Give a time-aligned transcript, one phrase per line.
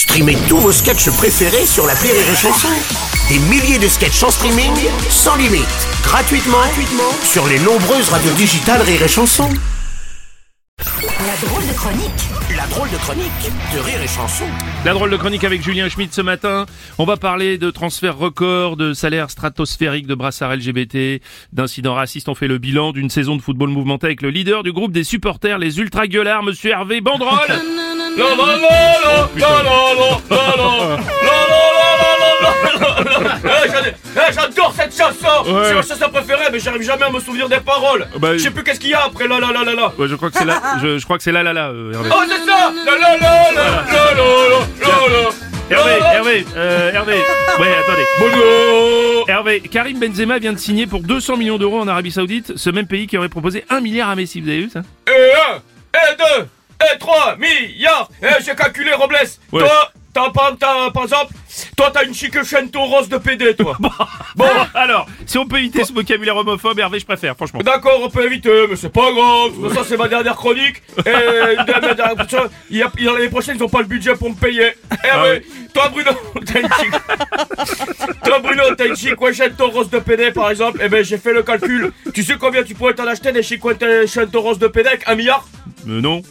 [0.00, 2.68] Streamez tous vos sketchs préférés sur la Rire et Chanson.
[3.28, 4.72] Des milliers de sketchs en streaming,
[5.10, 5.66] sans limite,
[6.02, 9.50] gratuitement, gratuitement sur les nombreuses radios digitales Rire et Chanson.
[10.78, 14.46] La drôle de chronique La drôle de chronique de Rire et Chanson.
[14.86, 16.64] La drôle de chronique avec Julien Schmidt ce matin.
[16.96, 21.22] On va parler de transferts records, de salaires stratosphériques, de brassards LGBT,
[21.52, 22.30] d'incidents racistes.
[22.30, 25.04] On fait le bilan d'une saison de football mouvementé avec le leader du groupe des
[25.04, 27.36] supporters, les ultra gueulards, monsieur Hervé Bandrol.
[34.32, 35.62] J'adore cette chanson Ouais.
[35.66, 38.50] C'est ma chanson préférée, mais j'arrive jamais à me souvenir des paroles Bah, Je sais
[38.50, 40.38] plus qu'est-ce qu'il y a après, la la la la la Ouais, je crois que
[40.38, 42.10] c'est là, je, je crois que c'est là, là, là, euh, Hervé.
[42.12, 45.30] Oh, c'est ça La la la la la la la la
[45.72, 47.14] Hervé, Hervé, euh, Hervé.
[47.60, 48.04] Ouais, attendez.
[48.18, 52.70] Bono Hervé, Karim Benzema vient de signer pour 200 millions d'euros en Arabie Saoudite, ce
[52.70, 55.56] même pays qui aurait proposé 1 milliard à Messi, vous avez vu ça Et un,
[55.96, 56.46] et deux,
[57.00, 59.16] et trois milliards Eh j'ai calculé Robles
[59.52, 59.60] Ouais.
[59.60, 61.32] Toi, t'as pas, t'as, par exemple,
[61.76, 63.76] toi t'as une chic chaîne rose de PD toi
[64.36, 67.60] Bon, alors, si on peut éviter ce vocabulaire homophobe, Hervé, je préfère, franchement.
[67.60, 69.68] D'accord, on peut éviter, mais c'est pas grave.
[69.68, 70.82] Façon, c'est ma dernière chronique.
[71.04, 71.10] Et
[72.28, 74.72] ça, l'année prochaine, ils ont pas le budget pour me payer.
[74.92, 75.24] Eh Ah
[75.74, 76.10] toi, Bruno,
[76.46, 76.90] t'as une chic.
[78.24, 80.80] toi, Bruno, t'as une rose de PD, par exemple.
[80.82, 81.92] Eh ben, j'ai fait le calcul.
[82.14, 85.14] Tu sais combien tu pourrais t'en acheter des chic Washington rose de PD avec un
[85.14, 85.46] milliard?
[85.88, 86.22] Euh, non.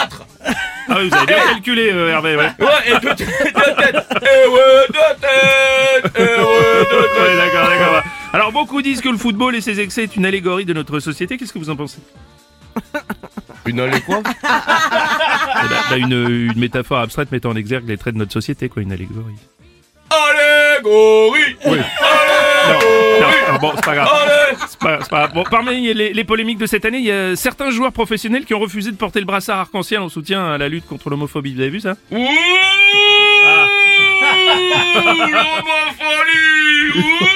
[0.00, 0.26] 4
[0.88, 2.50] Ah oui, vous avez bien calculé, euh, Hervé, ouais.
[2.58, 4.06] Ouais, et de, tête, de tête.
[4.22, 6.12] Eh ouais, de tête.
[6.16, 8.02] Eh ouais, de Ouais, d'accord, d'accord.
[8.32, 11.36] Alors, beaucoup disent que le football et ses excès est une allégorie de notre société.
[11.36, 11.98] Qu'est-ce que vous en pensez?
[13.66, 16.12] Une allée quoi Eh ben, bah, une,
[16.52, 19.36] une métaphore abstraite mettant en exergue les traits de notre société, quoi, une allégorie.
[20.10, 21.78] Allégorie Oui.
[22.68, 22.78] Non,
[23.20, 24.08] non, non, bon, c'est pas grave.
[24.68, 25.32] C'est pas- c'est pas grave.
[25.34, 28.54] Bon, parmi les, les polémiques de cette année, il y a certains joueurs professionnels qui
[28.54, 31.54] ont refusé de porter le brassard arc-en-ciel en soutien à la lutte contre l'homophobie.
[31.54, 31.94] Vous avez vu ça?
[32.10, 32.16] Ouh.
[35.62, 36.90] L'homophonie.
[36.96, 37.26] Ouh.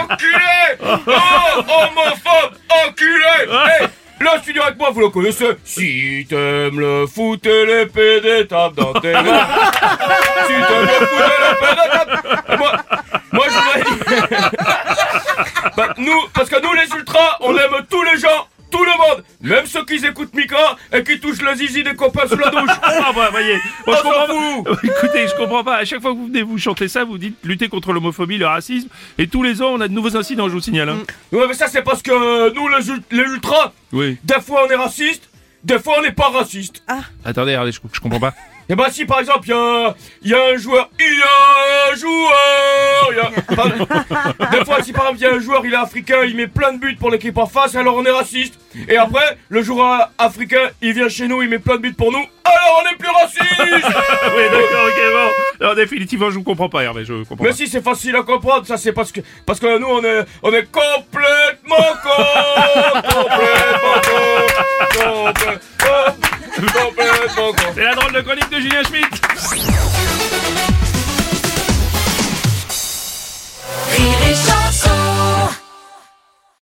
[0.12, 0.66] Enculé.
[0.82, 2.54] Oh Homophobe.
[2.86, 3.48] Enculé.
[3.80, 3.88] Hey,
[4.20, 5.50] Le studio avec moi, vous le connaissez.
[5.64, 9.46] Si t'aimes le foot et les PD, tape dans tes mains.
[10.46, 12.58] Si t'aimes le foot et les PD, tape...
[12.58, 12.72] Moi, moi.
[15.76, 19.24] Bah, nous, parce que nous les ultras, on aime tous les gens tout le monde,
[19.40, 22.70] même ceux qui écoutent Mika et qui touchent le zizi des copains sous la douche.
[22.84, 24.70] Ah bah voyez, moi, je comprends pas.
[24.84, 25.76] Écoutez, je comprends pas.
[25.78, 28.46] À chaque fois que vous venez vous chanter ça, vous dites lutter contre l'homophobie, le
[28.46, 28.88] racisme,
[29.18, 30.88] et tous les ans on a de nouveaux incidents, je vous signale.
[30.90, 30.98] Hein.
[31.32, 32.76] Ouais, mais ça, c'est parce que nous, les,
[33.16, 34.18] les ultras, Oui.
[34.22, 35.28] des fois on est raciste,
[35.64, 36.84] des fois on n'est pas raciste.
[37.24, 38.34] Attendez, regardez, je, je comprends pas.
[38.70, 41.22] Et bah, si par exemple, il y a, il y a un joueur, il y
[41.22, 43.30] a un joueur, il y a.
[43.50, 46.36] Enfin, des fois, si par exemple, il y a un joueur, il est africain, il
[46.36, 48.60] met plein de buts pour l'équipe en face, alors on est raciste.
[48.88, 52.12] Et après, le joueur africain, il vient chez nous, il met plein de buts pour
[52.12, 53.42] nous, alors on est plus raciste!
[53.58, 55.00] oui, d'accord, ok,
[55.58, 55.66] bon.
[55.66, 57.56] Non, définitivement, je vous comprends pas, Hervé, je comprends Mais pas.
[57.56, 60.52] si c'est facile à comprendre, ça c'est parce que parce que nous on est on
[60.52, 62.22] est complètement con,
[63.02, 64.52] complètement con,
[64.94, 65.79] complètement, complètement con.
[67.74, 69.06] C'est la drôle de chronique de Julien Schmitt